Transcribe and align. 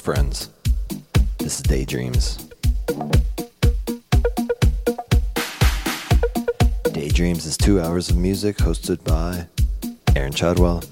friends. 0.00 0.48
This 1.38 1.56
is 1.56 1.62
Daydreams. 1.62 2.48
Daydreams 6.92 7.44
is 7.44 7.58
two 7.58 7.80
hours 7.82 8.08
of 8.08 8.16
music 8.16 8.56
hosted 8.56 9.04
by 9.04 9.46
Aaron 10.16 10.32
Chadwell, 10.32 10.82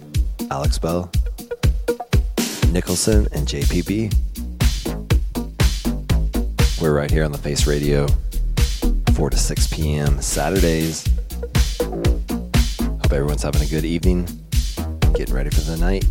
Alex 0.51 0.79
Bell, 0.79 1.11
Nicholson, 2.71 3.27
and 3.33 3.49
JPB. 3.49 4.15
We're 6.81 6.95
right 6.95 7.11
here 7.11 7.25
on 7.25 7.33
the 7.33 7.39
Face 7.39 7.67
Radio, 7.67 8.07
4 9.15 9.31
to 9.31 9.39
6 9.39 9.67
p.m. 9.69 10.21
Saturdays. 10.21 11.07
Hope 11.81 13.13
everyone's 13.13 13.43
having 13.43 13.63
a 13.63 13.67
good 13.67 13.87
evening, 13.87 14.29
getting 15.15 15.35
ready 15.35 15.49
for 15.49 15.63
the 15.63 15.79
night. 15.79 16.05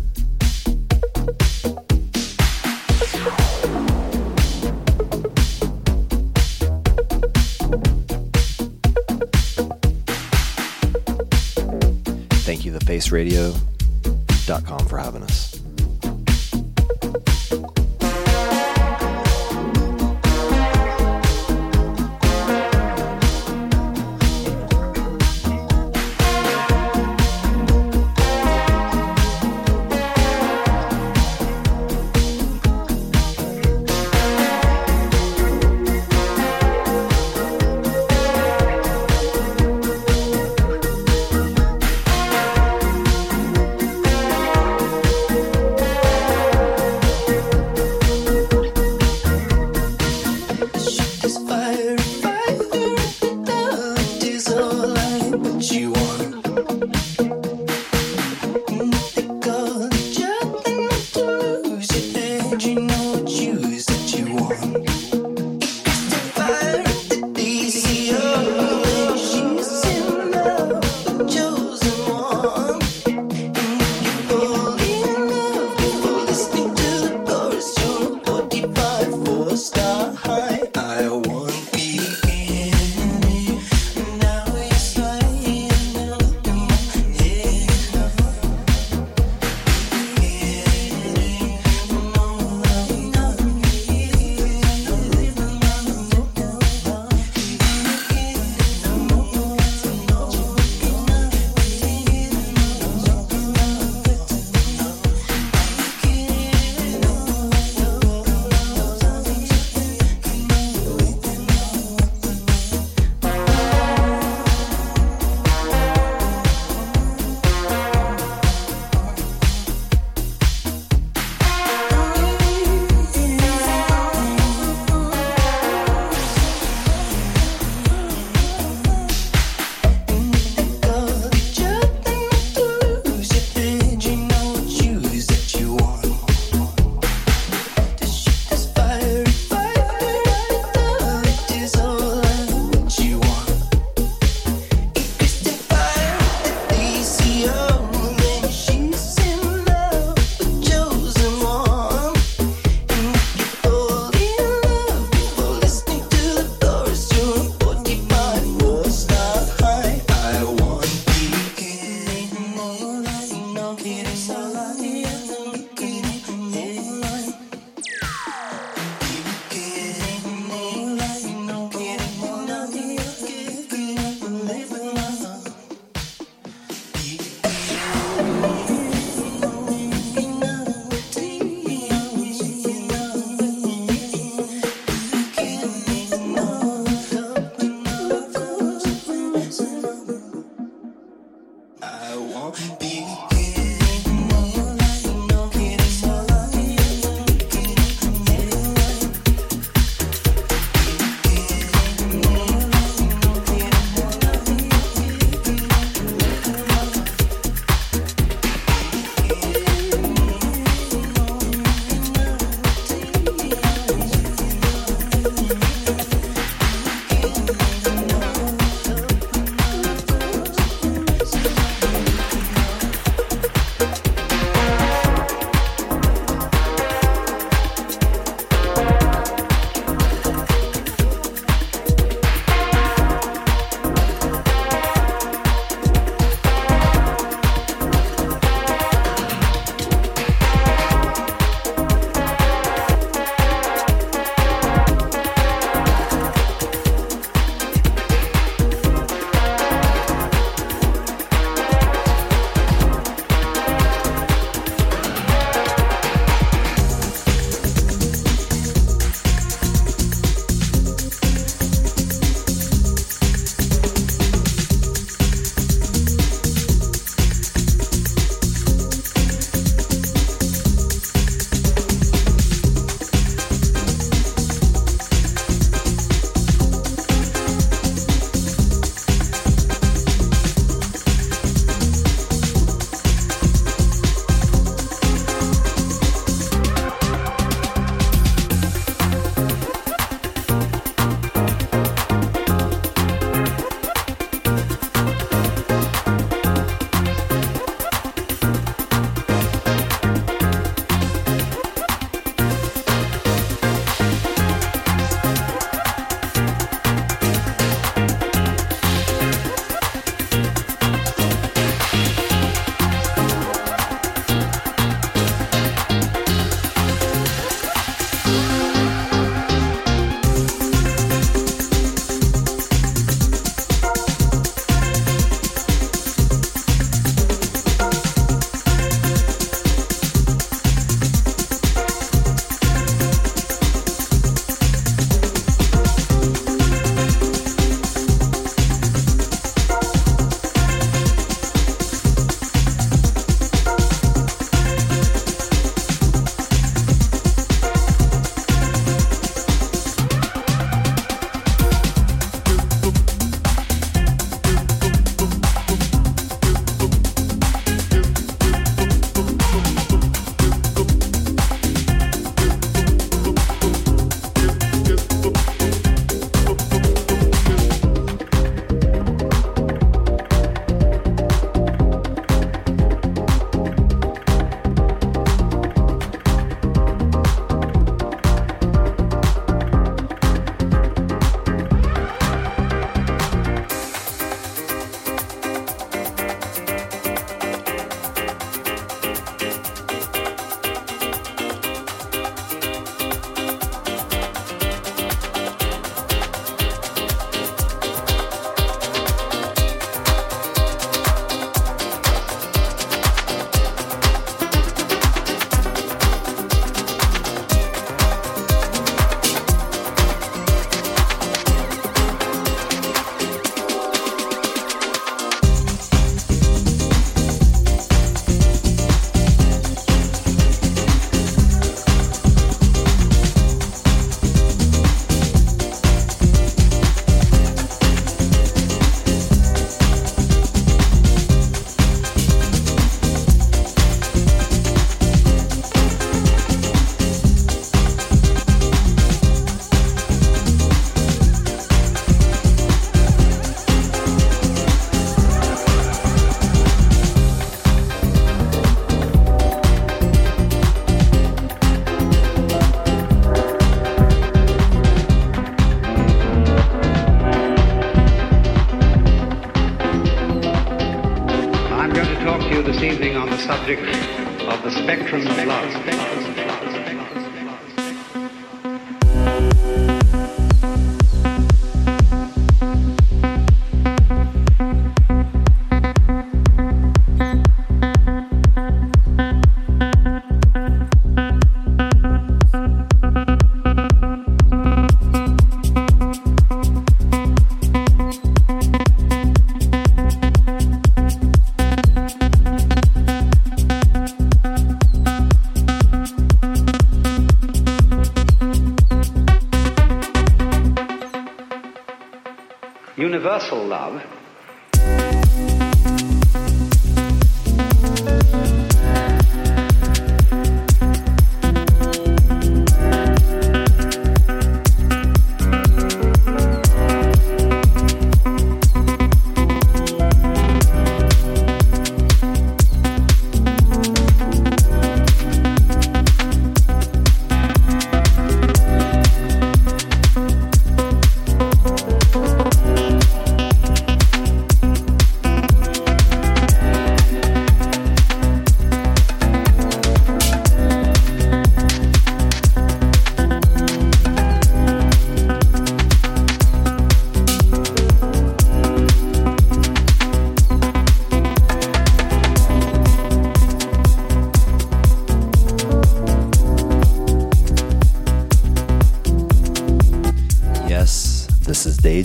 Thefaceradio.com, 12.88 14.86
for 14.86 14.96
having 14.96 15.22
us. 15.22 15.57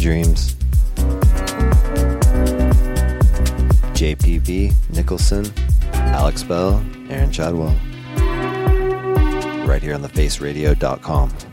dreams. 0.03 0.55
JPB 3.95 4.73
Nicholson, 4.93 5.45
Alex 5.93 6.43
Bell, 6.43 6.83
Aaron 7.09 7.31
Chadwell. 7.31 7.73
Right 9.65 9.81
here 9.81 9.95
on 9.95 10.01
thefaceradio.com. 10.01 11.52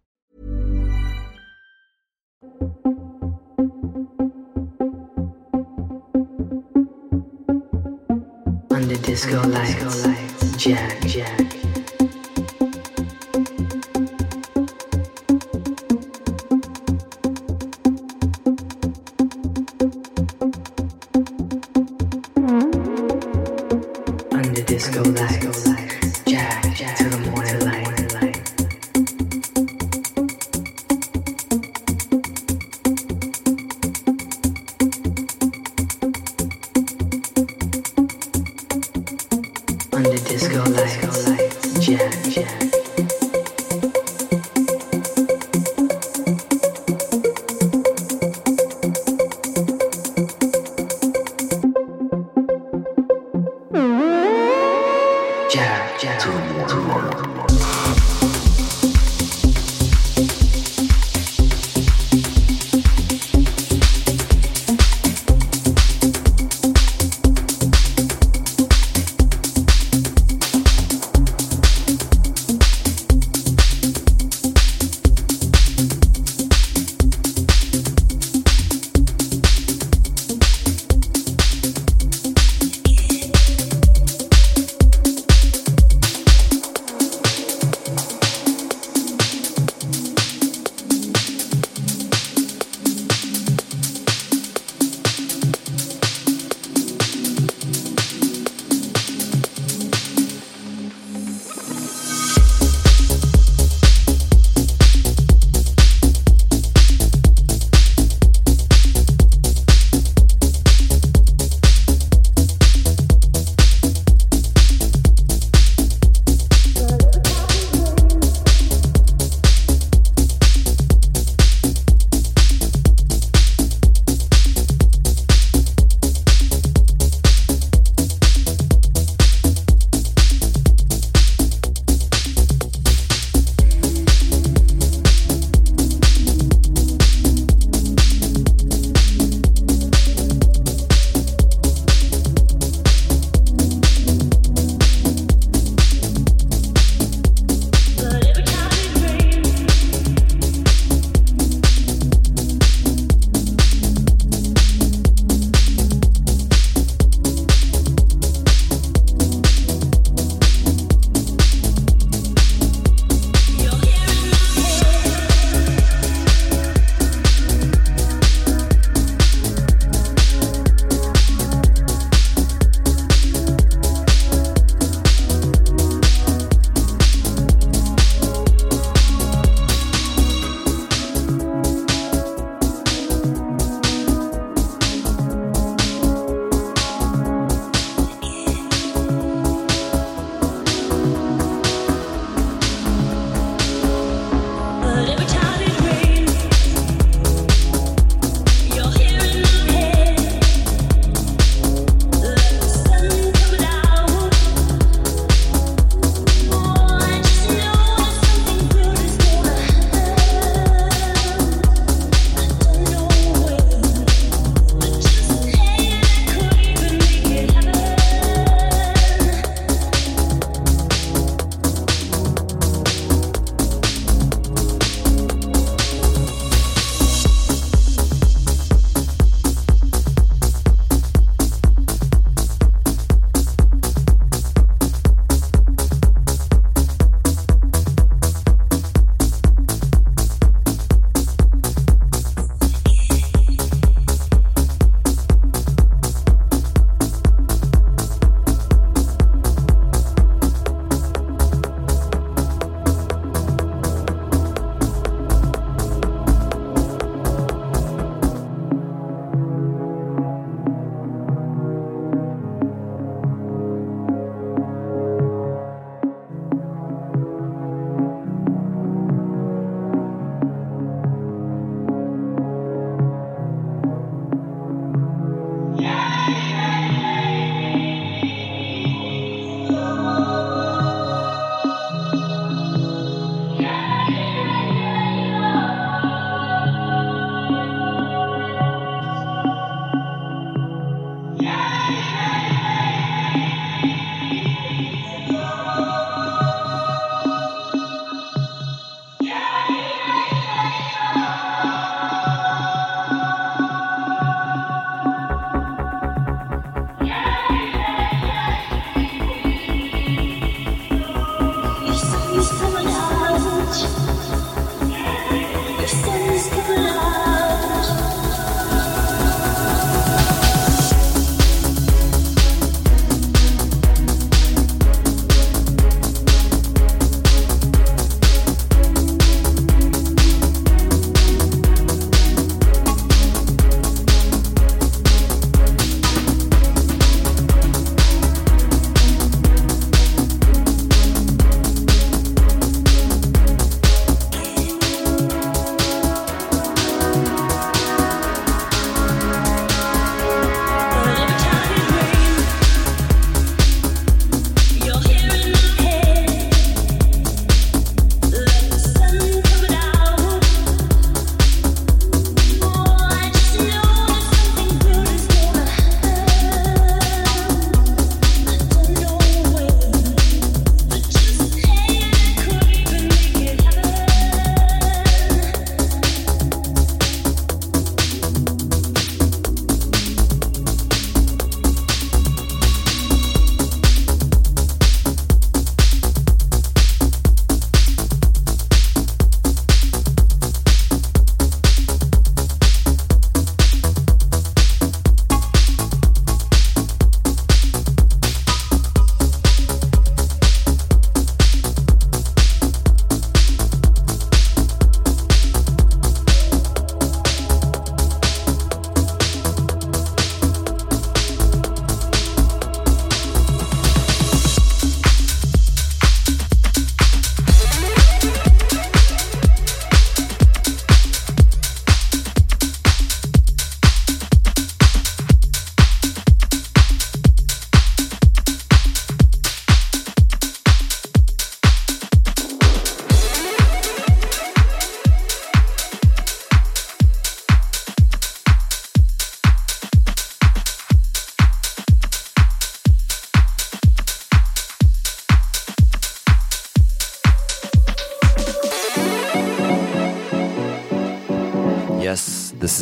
Under 8.91 9.03
disco 9.03 9.41
lights, 9.47 10.57
Jack, 10.57 10.99
Jack. 11.07 11.50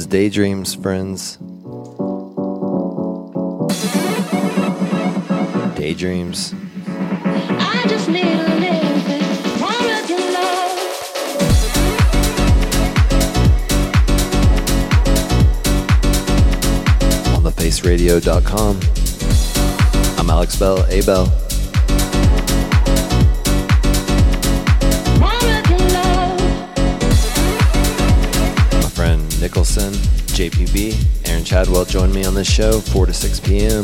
Daydreams, 0.10 0.74
friends. 0.74 1.38
Daydreams. 5.78 6.56
I 7.60 7.86
just 7.88 8.10
need 8.10 8.26
a 8.26 8.38
little 8.38 8.60
bit 8.60 8.82
more 9.60 9.70
of 9.70 10.10
your 10.10 10.20
love. 10.34 10.72
On 17.36 17.44
thefaceradio.com. 17.44 18.80
I'm 20.18 20.30
Alex 20.32 20.56
Bell, 20.56 20.84
A 20.90 21.02
Bell. 21.06 21.39
Join 31.90 32.14
me 32.14 32.24
on 32.24 32.36
this 32.36 32.48
show, 32.48 32.80
4 32.82 33.08
to 33.08 33.14
6 33.14 33.40
p.m. 33.40 33.84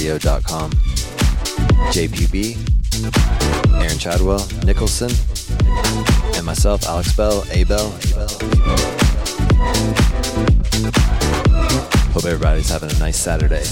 here 0.00 0.18
JPB, 1.92 2.56
Aaron 3.82 3.98
Chadwell, 3.98 4.46
Nicholson, 4.64 5.10
and 6.34 6.46
myself, 6.46 6.86
Alex 6.86 7.14
Bell, 7.14 7.44
Abel. 7.50 7.90
Hope 12.12 12.24
everybody's 12.24 12.70
having 12.70 12.90
a 12.90 12.98
nice 12.98 13.18
Saturday. 13.18 13.64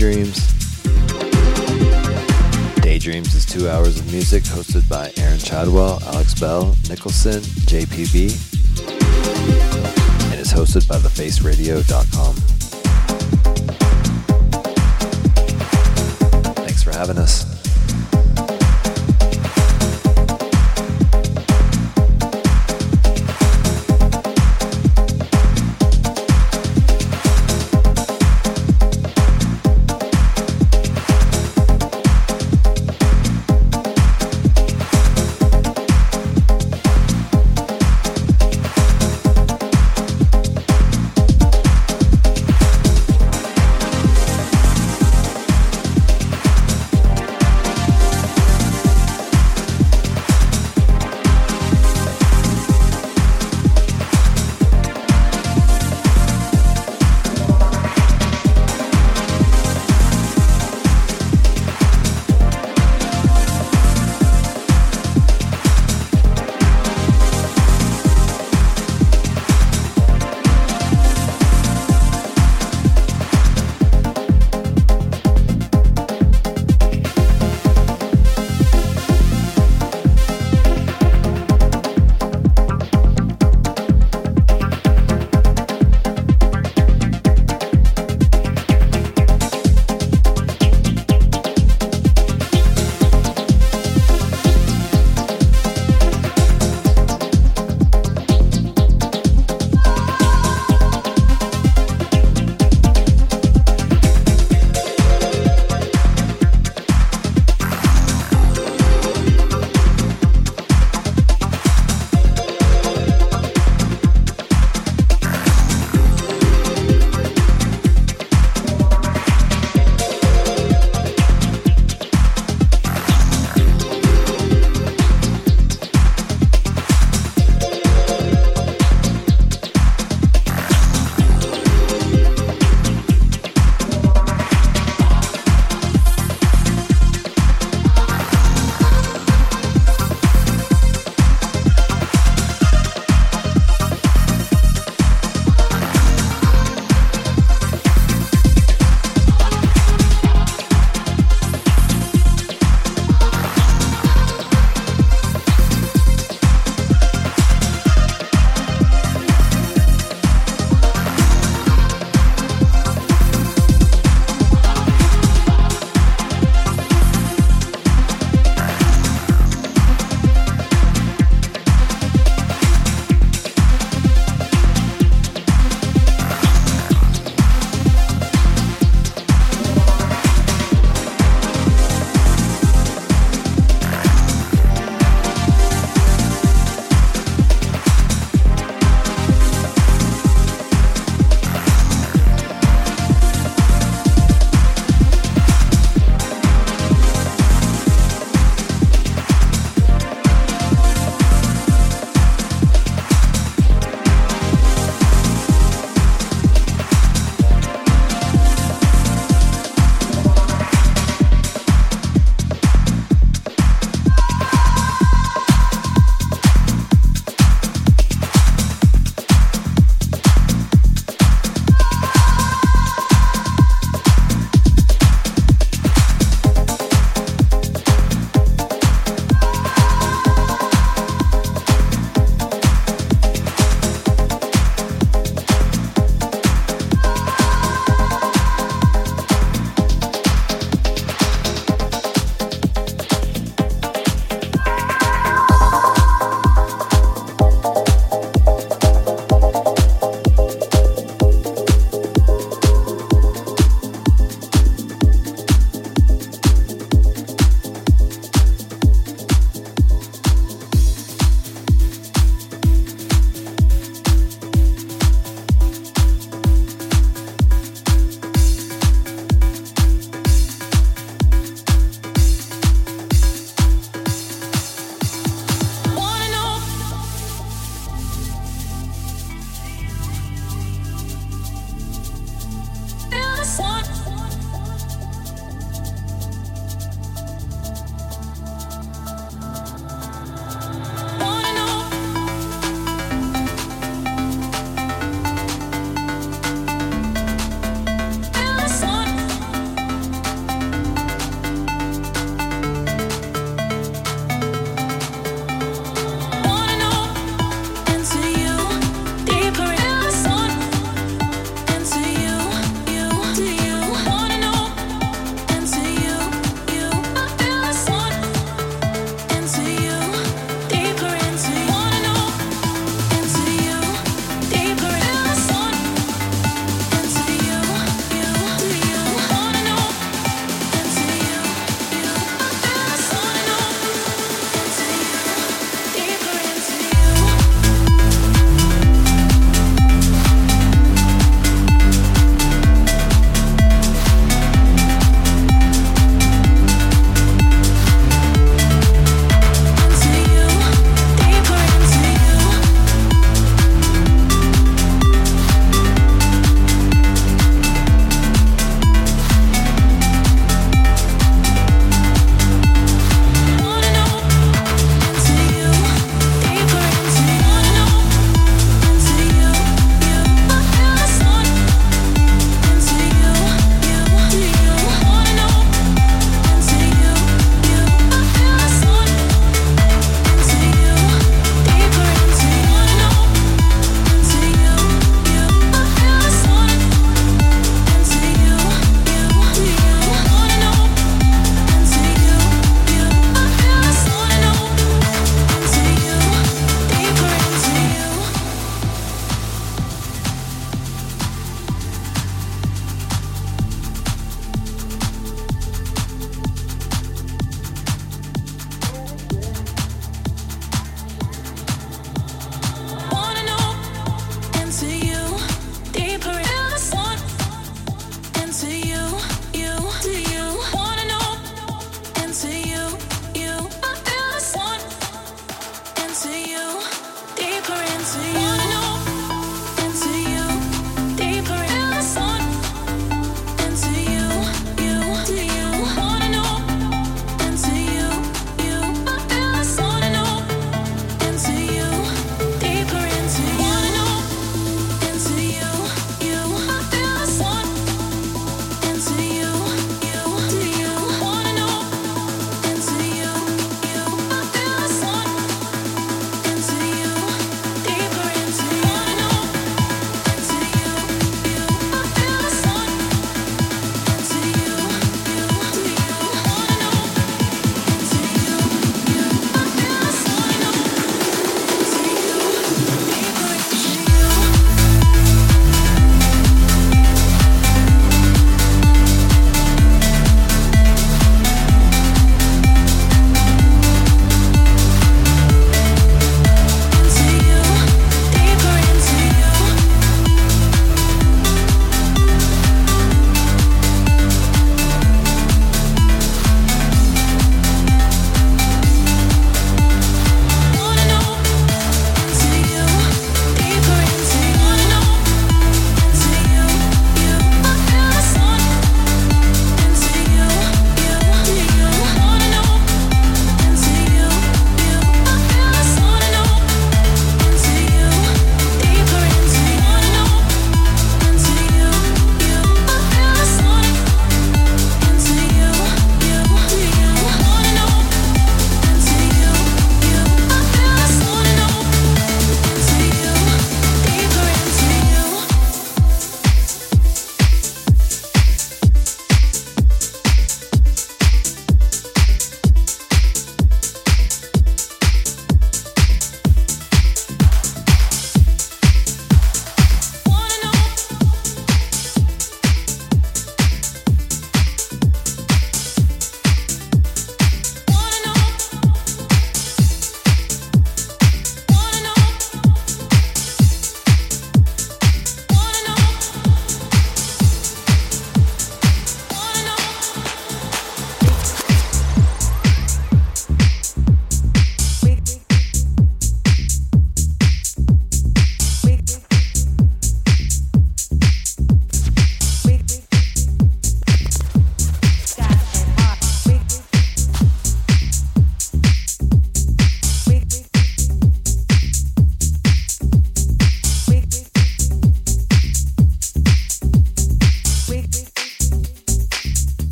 Daydreams. 0.00 0.39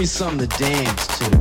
Me 0.00 0.06
something 0.06 0.48
to 0.48 0.58
dance 0.58 1.18
to. 1.18 1.39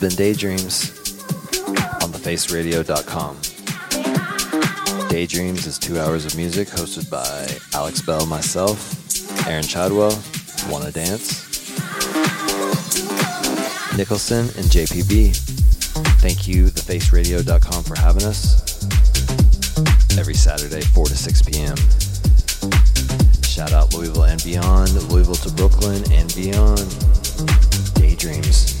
Been 0.00 0.10
Daydreams 0.16 0.90
on 2.00 2.10
thefaceradio.com. 2.10 3.36
Daydreams 5.10 5.66
is 5.66 5.78
two 5.78 6.00
hours 6.00 6.24
of 6.24 6.34
music 6.36 6.68
hosted 6.68 7.10
by 7.10 7.46
Alex 7.76 8.00
Bell, 8.00 8.24
myself, 8.24 9.46
Aaron 9.46 9.62
Chadwell, 9.62 10.18
Wanna 10.70 10.90
Dance, 10.90 11.44
Nicholson, 13.98 14.46
and 14.56 14.70
JPB. 14.70 15.36
Thank 16.20 16.48
you, 16.48 16.68
thefaceradio.com, 16.68 17.84
for 17.84 17.98
having 17.98 18.22
us. 18.22 18.86
every 20.18 20.34
Saturday, 20.34 20.80
4 20.80 21.06
to 21.06 21.16
6 21.16 21.42
p.m. 21.42 21.76
Shout 23.42 23.72
out 23.72 23.92
Louisville 23.92 24.24
and 24.24 24.42
beyond, 24.42 24.94
Louisville 25.10 25.34
to 25.34 25.50
Brooklyn 25.50 26.02
and 26.12 26.34
beyond. 26.34 26.88
Daydreams. 27.94 28.79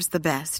Deserves 0.00 0.08
the 0.08 0.20
best, 0.20 0.59